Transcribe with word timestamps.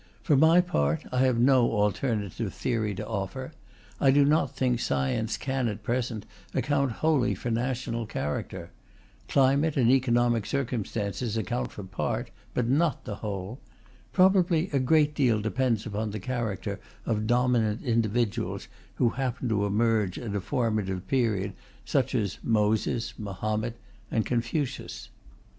For 0.23 0.35
my 0.35 0.61
part, 0.61 1.03
I 1.11 1.19
have 1.19 1.37
no 1.37 1.73
alternative 1.73 2.51
theory 2.55 2.95
to 2.95 3.05
offer. 3.05 3.53
I 3.99 4.09
do 4.09 4.25
not 4.25 4.55
think 4.55 4.79
science 4.79 5.37
can, 5.37 5.67
at 5.67 5.83
present, 5.83 6.25
account 6.55 6.91
wholly 6.91 7.35
for 7.35 7.51
national 7.51 8.07
character. 8.07 8.71
Climate 9.27 9.77
and 9.77 9.91
economic 9.91 10.47
circumstances 10.47 11.37
account 11.37 11.71
for 11.71 11.83
part, 11.83 12.31
but 12.55 12.67
not 12.67 13.05
the 13.05 13.17
whole. 13.17 13.59
Probably 14.11 14.71
a 14.73 14.79
great 14.79 15.13
deal 15.13 15.39
depends 15.39 15.85
upon 15.85 16.09
the 16.09 16.19
character 16.19 16.79
of 17.05 17.27
dominant 17.27 17.83
individuals 17.83 18.67
who 18.95 19.09
happen 19.09 19.49
to 19.49 19.67
emerge 19.67 20.17
at 20.17 20.33
a 20.33 20.41
formative 20.41 21.07
period, 21.07 21.53
such 21.85 22.15
as 22.15 22.39
Moses, 22.43 23.13
Mahomet, 23.19 23.77
and 24.09 24.25
Confucius. 24.25 25.09